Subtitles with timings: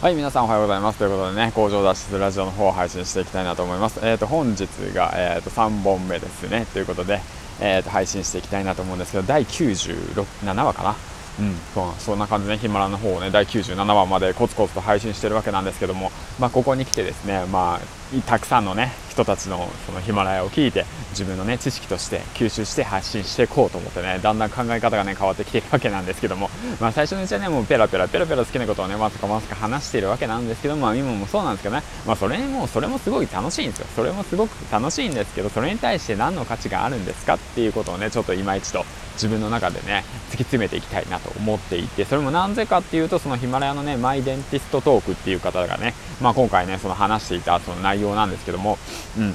[0.00, 0.98] はい、皆さんおはようございます。
[0.98, 4.00] ということでね、工場脱出ラジオの方を配信していきたいなと思います。
[4.02, 6.64] えっ、ー、と、本日が、えっ、ー、と、3本目ですね。
[6.72, 7.20] ということで、
[7.60, 10.96] えっ、ー、と、配信していきたいなと思うんですけど、第97話かな
[11.38, 11.54] うん、
[11.98, 26.50] そんな感じで、ね、ヒマラの方をね、第97話までコツコツと配信してるわけなんですけども、まあ、ここに来てですね、まあ、たくさんのね人たちのそのヒマラヤを聞いて自分のね知識として吸収して発信していこうと思ってねだんだん考え方がね変わってきているわけなんですけども
[26.80, 33.86] まあ最初のうちはねもうペラペラペラペラ好きなことをねわずかわずか話しているわけなんですけどまあ今もそうなんですけどねまあそれもそれもすごい楽しいんですよ。
[33.94, 48.78] それもすごく楽しいんですけどそれに対して何の価値があるんですかっていうことをねちょっと今一度自分の中でね突き詰めていきたいなと思っていてそれもなぜかっていうとそのヒマラヤのねマイデンティストトークっていう方がねまあ今回ねその話していたその内容容なんですけども
[49.18, 49.34] うん、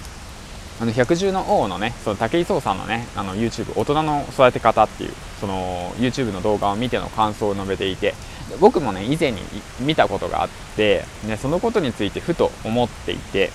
[0.82, 8.14] あの百獣の王のねその武井壮さんのねあの YouTube 大人の育て方っていうその YouTube の動画を見ての感想を述べていて
[8.60, 9.42] 僕もね以前に
[9.80, 13.52] 見たことがあって、ね、そのことについてふと思っていて、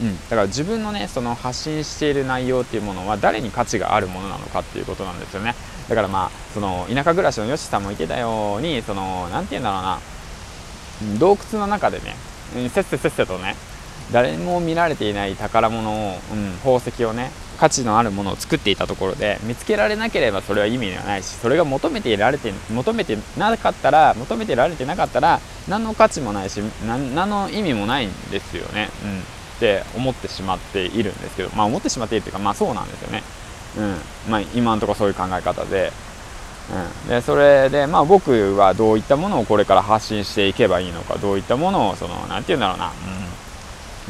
[0.00, 5.54] うん、だから自分のねその発信している内容っていうものは誰に価値があるものなのかっていうことなんですよね。
[5.88, 9.98] だからまあその田舎暮らしのよしさんも言ってたようにその何て言うんだろうな。
[11.18, 12.14] 洞窟の中でね
[12.68, 13.56] せっせせっせとね
[14.12, 29.22] 誰も見られていない宝物を、うん、宝石をね価値のあるものを作っていたところで見つけられなければそれは意味がないしそれが求めていられて求めてなかったら求めてられてなかったら何の価値もないし何の意味もないんですよね、うん、っ
[29.60, 33.22] て思ってしまっているんですけどまあ思ってしまっているっていうかまあそうなんですよね、
[33.76, 34.30] うん。
[34.30, 35.92] まあ、今のところそういう考え方で。
[36.70, 42.92] うん、でそれで、まあ、僕はどういったものをこれから発信していけばいいのかどういったものをその何て言うんだろうな、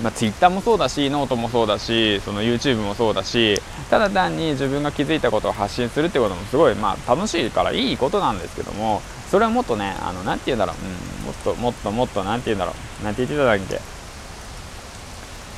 [0.02, 13.80] まあ、Twitter もそうだしノートもそうだしその YouTube もそうだしただ単に自分が気づいたことを発信するってこともすごい、まあ、楽しいからいいことなんですけどもそれはもっとねあのなて言うんだろう、うん、もっともっともっと何て言うんだろう何て言ってただっけ？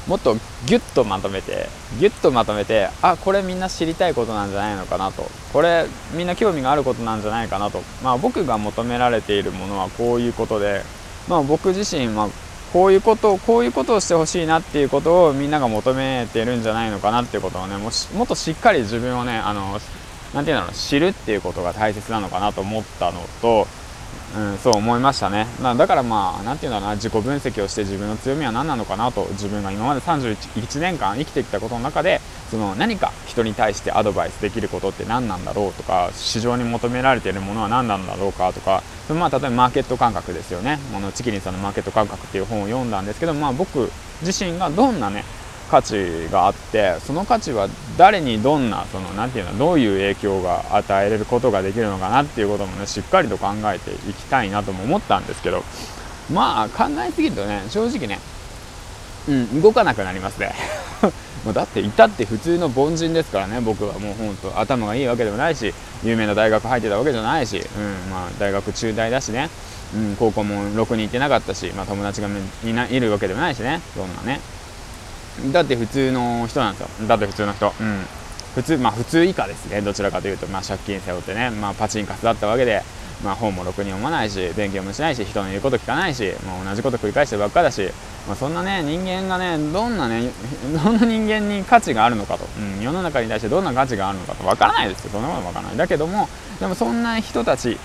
[0.08, 0.34] もっと
[0.66, 1.68] ギュッとまとめて
[2.00, 5.31] ギュッとまとめてあこれみんな知りたいことなんじゃないのかなと。
[5.52, 7.81] これみんな興味があることなんじゃないかなと。
[8.02, 10.82] まあ僕が求められているものはこういうことで
[11.28, 12.28] まあ僕自身、まあ、
[12.72, 19.83] こういうことをこういうことをしてほしいなっていうことをみんなが求めてるんじゃないのかなっていうことをねももっとしっかり自分をねあのなて
[20.33, 23.66] 言うんだろう知るっていうことが大切なのかなと思ったのと
[24.34, 25.47] うん、そう思いましたね。
[25.61, 32.21] だからまあ何て言うんだろうな自己分析をして自分の強みは何なのかなと自分が今まで31年間生きてきたことの中で
[32.52, 40.78] その何か人に対してアドバイスできることって何なんだろうとか市場に求められているものは何なんだろうかとかそのまあ、例えばマーケット感覚ですよね。
[40.94, 43.90] あのチキリンさんのマーケット感覚っていう本を読んだんですけど、まあ、僕
[44.20, 45.24] 自身がどんなね
[45.70, 55.64] 価値があってその価値は誰にどんなその何て言うのどういう影響が与えれることができるのかなっていうこともねしっかりと考えていきたいなとも思ったんですけど
[56.30, 58.19] まあ考えすぎるとね正直ね
[59.28, 60.52] うん動かなくなりますね。
[61.53, 69.50] だっていたって普通の凡人ですからね僕はもう本当頭がいいわけでもないし有名な大学入ってたわけじゃないし、うんまあ、大学中大だしね、
[69.94, 72.28] うん、高校もろくに行ってなかったし、まあ、友達が
[72.64, 73.81] いないるわけでもないしね。
[73.94, 74.41] そんなね。
[75.52, 77.06] だって普通の人なんですよ。
[77.06, 77.72] だって普通の人。
[77.81, 78.04] うん。
[78.54, 79.81] 普通まあ普通以下ですね。
[79.81, 82.82] どちらかというと、まあ、借金背負ってね、まあ、パチンカスだったわけで、
[83.23, 87.91] まあ、本もろくに読まないし勉強もしないし人の言うこと聞かないし、もう、同じこと繰り返してばっかだし、
[88.27, 90.31] まあ、そんなね人間がねどんなね
[90.84, 94.47] どんな人間に価値があるのかと、うん、世の中に対してどんな価値があるのかと。
[94.47, 95.11] わからないですよ。
[95.12, 95.77] そんなことわからない。
[95.77, 96.28] だけども
[96.61, 97.78] でもそんな人たち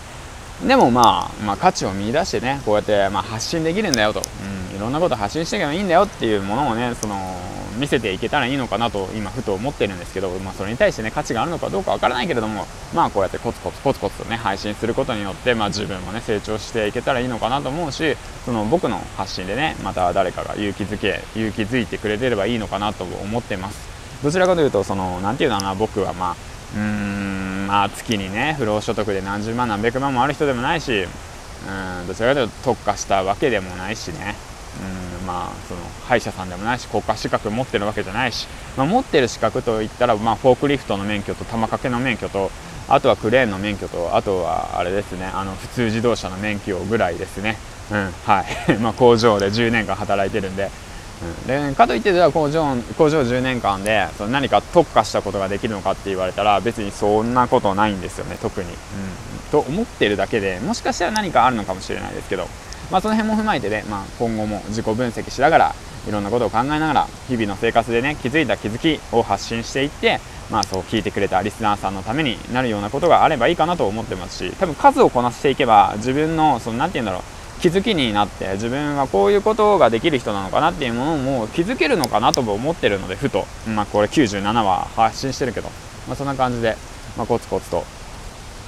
[0.65, 7.17] でもまあ、まあ、価値を見出してねこうやってまあ発信できるんだよと、うん、いろんなこと発信していけばいいんだよっていうものをねその
[7.79, 18.15] 見せていけたらいいのかなと今ふと思ってるんですけど、まあ、それに対してね価値があるのかどうかわからないけれどもまあこうやってコツコツコツコツとね配信することによって、まあ、自分もね成長していけたらいいのかなと思うし
[18.45, 23.87] その僕の発信でねまた誰かが勇気づけ勇気づいてくれてればいいのかなと思ってます。
[24.23, 26.35] どちらかというとその何て言うのかな僕はまあ
[26.75, 34.56] うーんまあ月にね不労所得で何十万何百万もある人でもないしうんどちらかというと特化したわけでもないしね。
[35.21, 38.47] うんまあその歯医者さんでもないし国家資格持ってるわけじゃないし、
[38.77, 42.51] まあ、持ってる資格といったら、まあ、フォークリフトの免許と玉掛けの免許と
[42.87, 47.57] あとはクレーンの免許とあとはあれですねあの普通自動車の免許ぐらいですね、
[47.91, 48.77] うんはい。
[48.79, 50.63] まあ、工場で10年間働いてるんで。
[50.63, 50.67] う
[51.45, 58.75] んでかといってでは工場工場10年間でその何か特化したことができるのかって言われたら別にそんなことないんですよね特に、うん、
[59.49, 62.47] と思ってるだけでもしかしたら何かあるのかもしれないですけど、
[62.91, 65.75] まあ、その辺も踏まえてね、まあ、今後も自己分析しながら
[66.07, 70.19] いろんなことを考えながら日々の生活でね気づいた気づきを発信していって
[70.49, 85.69] まあそう聞いてくれたリスナーさんのためになるようなことがあればいいかなと思ってますし多分数をこなしていけば自分のその何て言うんだろう気づきになって自分はこういうことができる人なのかなっていうものも気づけるのかなとも思ってるのでふと、まあ、これ97は発信してるけど、
[86.07, 86.77] まあ、そんな感じで、
[87.17, 87.83] まあ、コツコツと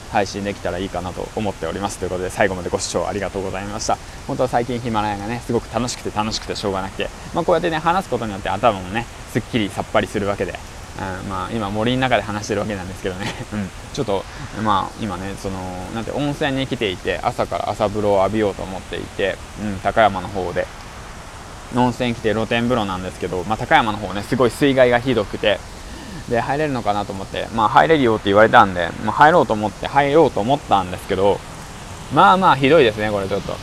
[0.09, 3.97] 配信できたらいいかなと思っておりますということで最後までご視聴ありがとうございました。
[4.27, 10.59] 本当は最近ヒマラヤがねすごく楽しくて楽しくてしょうがなくて、まあ、こうやってね話すことによって頭もねすっきりさっぱりするわけで。
[10.99, 14.25] うんまあ、今森の中で話してるわけなんですけどね、うん、 ちょっと、
[14.61, 15.57] まあ、今ねその
[15.95, 20.67] なんて温泉に来ていて朝から朝風呂を浴びようと思っていて、うん、高山の方で。
[21.75, 25.59] 温泉来て露天風呂なんですけど、まあ、高山の方ねすごい水害がひどくて
[26.29, 31.39] で入れるのかなと思って、まあ、入れるよって言われたんで、まあ、入ろうと思って入ろうと思ったんですけど
[32.13, 33.53] まあまあひどいですね、これちょっと。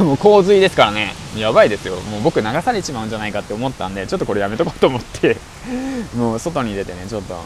[0.00, 1.94] うん、 もう洪水ですからね、やばいですよ。
[1.94, 5.38] もう僕流されちまうんじゃないかって思ったんで、ちょっとこれやめとこうと思って
[6.14, 7.44] もう外に出てね、ちょっともう、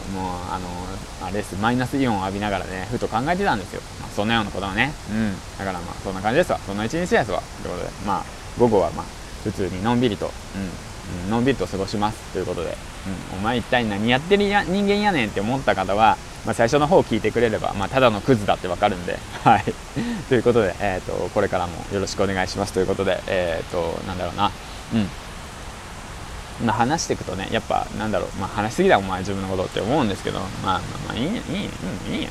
[0.53, 0.67] あの、
[1.25, 3.81] あれです、マイナスイオンを浴びながらね、ふと考えてたんですよ。
[4.01, 4.93] まあ、そんなようなことはね。
[5.09, 5.37] うん。
[5.57, 6.59] だからまあ、そんな感じですわ。
[6.65, 7.41] そんな一日ですわ。
[7.63, 8.23] ということで、まあ、
[8.59, 9.05] 午後はまあ、
[9.45, 10.31] 普通にのんびりと、
[11.25, 12.17] うん、のんびりと過ごします。
[12.33, 12.75] ということで、
[13.31, 19.63] うん、お前一体何やってるや人間やねんって思った方は、まあ、最初の方を聞いてくれれば、まあ、ただのクズだってわかるんで、 はい。
[20.29, 24.51] ということで、えっ、ー、と、これからもよろしくお願いしますということで、えっ、ー、と、なんだろうな、
[24.93, 25.09] うん。
[26.65, 32.29] まあ、話していくとね、やっぱ、なんだろう、まあ、話しすぎだお前自分のことって思うんですけど、まあ、まあ、まあ、いい、いい、いい、いいよ。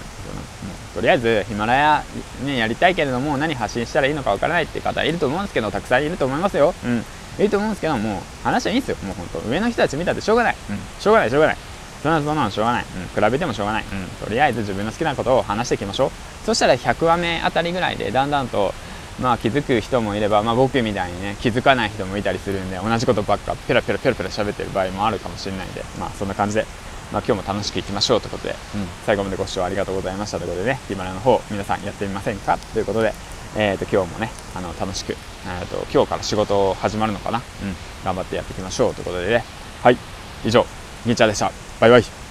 [0.95, 2.05] とりあえず、ヒマラヤ、
[2.45, 6.73] ね、やりたいけれども、何発信したらいいのかわからないって方いると思うんですけど、たくさんいると思いますよ。
[6.85, 7.05] うん。
[7.39, 8.97] いると思うんですけど、もう、話はいいんですよ。
[9.05, 10.57] もう本当上の人たち見たってしょうがない。
[10.71, 10.79] うん。
[11.01, 11.57] しょうがない、しょうがない。
[12.03, 12.85] そんなそんなのしょうがない、
[13.17, 16.11] うん、比べてもしょうがない、うん、とりあえず自分の好きなことを話していきましょう
[16.45, 18.75] そしたら100話目あたりぐらいでだんだんと
[19.19, 26.67] まあ気づく人もいれば、まあ、僕みたいにね気づかない人もいたりするんで同じことばっかペラペラペラペラ喋ってる場合もあるかもしれないんでまあそんな感じで、
[27.11, 32.59] まあ、今日も楽しくいきましょうということで、うん、最後までご視聴ありがとうございましたということでねヒマラの方皆さんやってみませんか？
[32.75, 33.15] ということで
[33.57, 37.45] えーと、今日もねあの楽しく、えーと、今日から仕事始まるのかな、うん、
[38.05, 39.45] 頑張ってやっていきましょうということでね。
[39.83, 39.97] はい
[40.45, 40.65] 以上
[41.07, 41.53] 銀ちゃんでした。
[41.81, 42.24] バイバイ。